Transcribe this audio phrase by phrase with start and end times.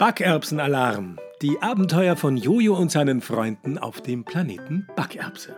[0.00, 1.18] Backerbsenalarm.
[1.42, 5.54] Die Abenteuer von Jojo und seinen Freunden auf dem Planeten Backerbse.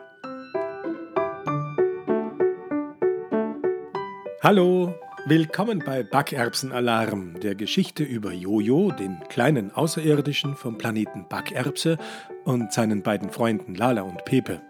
[4.41, 11.97] Hallo, willkommen bei Backerbsenalarm, der Geschichte über Jojo, den kleinen Außerirdischen vom Planeten Backerbse
[12.43, 14.61] und seinen beiden Freunden Lala und Pepe.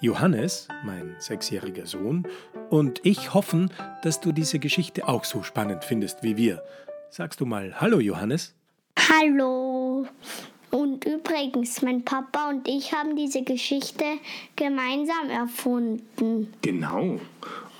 [0.00, 2.26] Johannes, mein sechsjähriger Sohn,
[2.70, 3.70] und ich hoffen,
[4.02, 6.62] dass du diese Geschichte auch so spannend findest wie wir.
[7.10, 8.54] Sagst du mal Hallo, Johannes?
[9.08, 10.06] Hallo.
[10.70, 14.04] Und übrigens, mein Papa und ich haben diese Geschichte
[14.56, 16.52] gemeinsam erfunden.
[16.60, 17.18] Genau.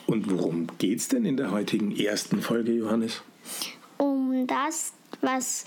[0.07, 3.23] Und worum geht's denn in der heutigen ersten Folge, Johannes?
[3.99, 5.65] Um das, was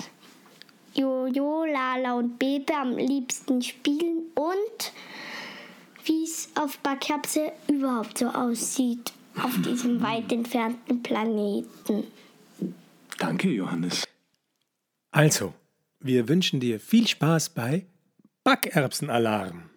[0.96, 4.92] Jojo, Lala und Bebe am liebsten spielen und
[6.06, 12.06] wie es auf Backapse überhaupt so aussieht, auf diesem weit entfernten Planeten.
[13.18, 14.04] Danke, Johannes.
[15.16, 15.54] Also,
[16.00, 17.86] wir wünschen dir viel Spaß bei
[18.44, 19.70] Backerbsenalarm.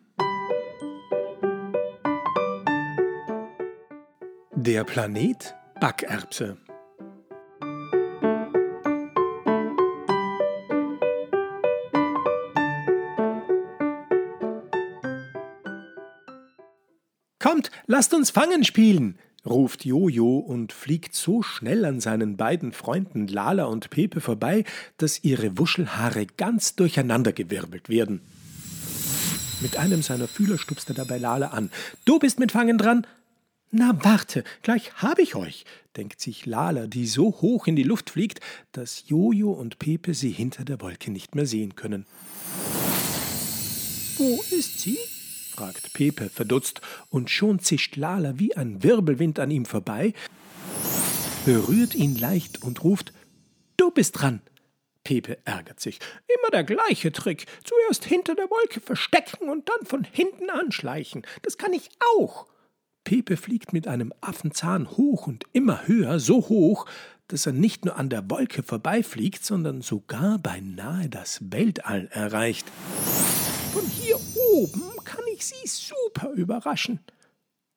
[4.55, 6.57] Der Planet Backerbse.
[17.39, 23.29] Kommt, lasst uns Fangen spielen, ruft Jojo und fliegt so schnell an seinen beiden Freunden
[23.29, 24.65] Lala und Pepe vorbei,
[24.99, 28.21] dass ihre Wuschelhaare ganz durcheinandergewirbelt werden.
[29.61, 31.71] Mit einem seiner Fühler stupst er dabei Lala an.
[32.05, 33.07] Du bist mit Fangen dran?
[33.71, 35.65] Na, warte, gleich hab ich euch,
[35.97, 38.41] denkt sich Lala, die so hoch in die Luft fliegt,
[38.73, 42.07] dass Jojo und Pepe sie hinter der Wolke nicht mehr sehen können.
[44.19, 44.99] Wo ist sie?
[45.57, 50.13] Fragt Pepe verdutzt, und schon zischt Lala wie ein Wirbelwind an ihm vorbei,
[51.47, 53.13] berührt ihn leicht und ruft
[53.79, 54.41] Du bist dran.
[55.05, 56.01] Pepe ärgert sich.
[56.27, 57.47] Immer der gleiche Trick.
[57.63, 61.23] Zuerst hinter der Wolke verstecken und dann von hinten anschleichen.
[61.43, 62.47] Das kann ich auch.
[63.05, 66.87] Pepe fliegt mit einem Affenzahn hoch und immer höher, so hoch,
[67.29, 72.67] dass er nicht nur an der Wolke vorbeifliegt, sondern sogar beinahe das Weltall erreicht.
[73.73, 74.17] Von hier
[74.55, 77.01] oben kann ich Sie super überraschen.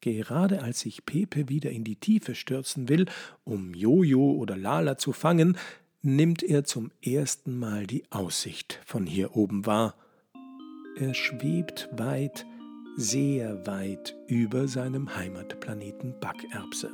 [0.01, 3.05] Gerade als sich Pepe wieder in die Tiefe stürzen will,
[3.43, 5.57] um Jojo oder Lala zu fangen,
[6.01, 9.95] nimmt er zum ersten Mal die Aussicht von hier oben wahr.
[10.97, 12.45] Er schwebt weit,
[12.95, 16.91] sehr weit über seinem Heimatplaneten Backerbse.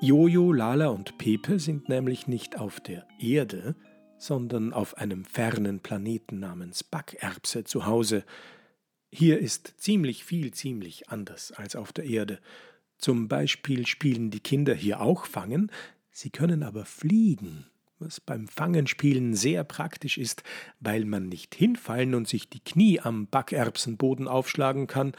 [0.00, 3.76] Jojo, Lala und Pepe sind nämlich nicht auf der Erde,
[4.24, 8.24] sondern auf einem fernen Planeten namens Backerbse zu Hause.
[9.12, 12.40] Hier ist ziemlich viel ziemlich anders als auf der Erde.
[12.96, 15.70] Zum Beispiel spielen die Kinder hier auch Fangen,
[16.10, 17.66] sie können aber fliegen,
[17.98, 20.42] was beim Fangenspielen sehr praktisch ist,
[20.80, 25.12] weil man nicht hinfallen und sich die Knie am Backerbsenboden aufschlagen kann.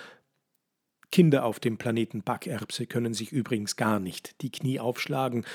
[1.12, 5.46] Kinder auf dem Planeten Backerbse können sich übrigens gar nicht die Knie aufschlagen,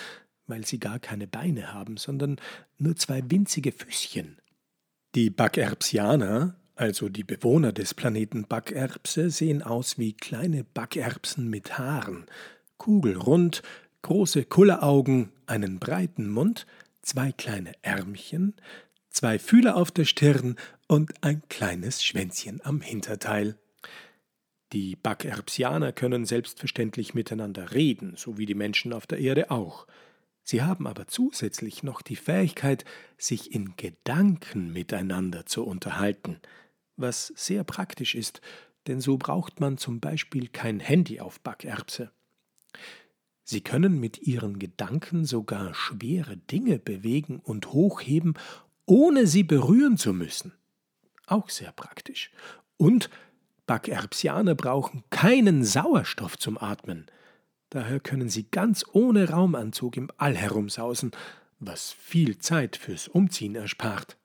[0.50, 2.36] weil sie gar keine Beine haben, sondern
[2.78, 4.38] nur zwei winzige Füßchen.
[5.14, 12.26] Die Backerbsianer, also die Bewohner des Planeten Backerbse, sehen aus wie kleine Backerbsen mit Haaren,
[12.78, 13.62] kugelrund,
[14.02, 16.66] große Kulleraugen, einen breiten Mund,
[17.02, 18.54] zwei kleine Ärmchen,
[19.10, 20.56] zwei Fühler auf der Stirn
[20.86, 23.56] und ein kleines Schwänzchen am Hinterteil.
[24.72, 29.86] Die Backerbsianer können selbstverständlich miteinander reden, so wie die Menschen auf der Erde auch.
[30.50, 32.84] Sie haben aber zusätzlich noch die Fähigkeit,
[33.16, 36.40] sich in Gedanken miteinander zu unterhalten,
[36.96, 38.40] was sehr praktisch ist,
[38.88, 42.10] denn so braucht man zum Beispiel kein Handy auf Backerbse.
[43.44, 48.34] Sie können mit ihren Gedanken sogar schwere Dinge bewegen und hochheben,
[48.86, 50.52] ohne sie berühren zu müssen.
[51.28, 52.32] Auch sehr praktisch.
[52.76, 53.08] Und
[53.68, 57.06] Backerbsianer brauchen keinen Sauerstoff zum Atmen.
[57.70, 61.12] Daher können sie ganz ohne Raumanzug im All herumsausen,
[61.60, 64.16] was viel Zeit fürs Umziehen erspart.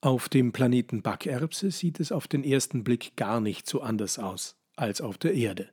[0.00, 4.56] Auf dem Planeten Backerbse sieht es auf den ersten Blick gar nicht so anders aus
[4.76, 5.70] als auf der Erde.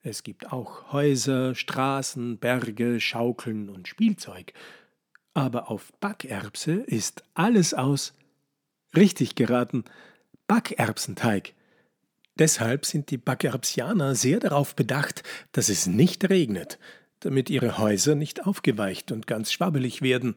[0.00, 4.52] Es gibt auch Häuser, Straßen, Berge, Schaukeln und Spielzeug.
[5.32, 8.14] Aber auf Backerbse ist alles aus
[8.96, 9.84] richtig geraten
[10.48, 11.54] Backerbsenteig.
[12.38, 16.78] Deshalb sind die Backerbsianer sehr darauf bedacht, dass es nicht regnet,
[17.20, 20.34] damit ihre Häuser nicht aufgeweicht und ganz schwabbelig werden.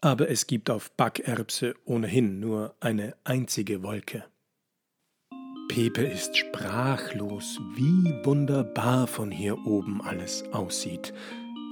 [0.00, 4.24] Aber es gibt auf Backerbse ohnehin nur eine einzige Wolke.
[5.68, 11.12] Pepe ist sprachlos, wie wunderbar von hier oben alles aussieht.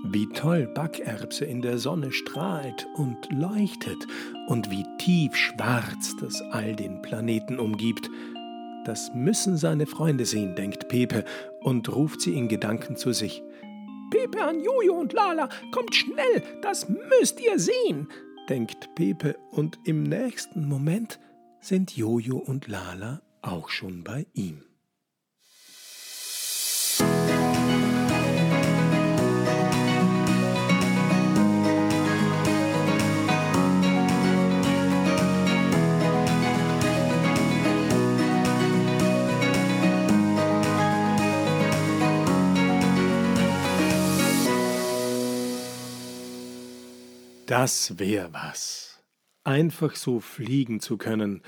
[0.04, 4.06] wie toll Backerbse in der Sonne strahlt und leuchtet
[4.46, 8.08] und wie tiefschwarz das all den Planeten umgibt.
[8.88, 11.22] Das müssen seine Freunde sehen, denkt Pepe
[11.60, 13.42] und ruft sie in Gedanken zu sich.
[14.10, 18.08] Pepe an Jojo und Lala, kommt schnell, das müsst ihr sehen,
[18.48, 21.20] denkt Pepe und im nächsten Moment
[21.60, 24.62] sind Jojo und Lala auch schon bei ihm.
[47.60, 49.02] Das wär was.
[49.42, 51.42] Einfach so fliegen zu können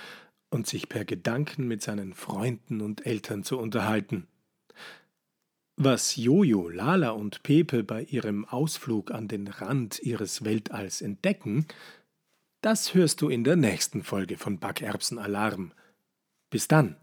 [0.48, 4.26] und sich per Gedanken mit seinen Freunden und Eltern zu unterhalten.
[5.76, 11.66] Was Jojo, Lala und Pepe bei ihrem Ausflug an den Rand ihres Weltalls entdecken,
[12.60, 15.70] das hörst du in der nächsten Folge von Backerbsen Alarm.
[16.50, 16.96] Bis dann.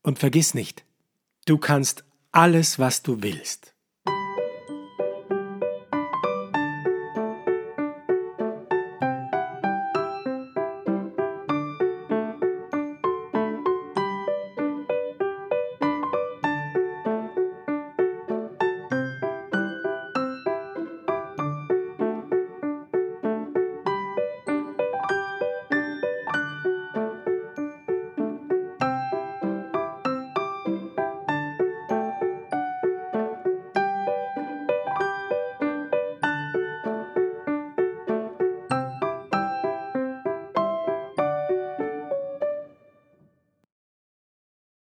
[0.00, 0.86] Und vergiss nicht,
[1.44, 3.71] du kannst alles, was du willst.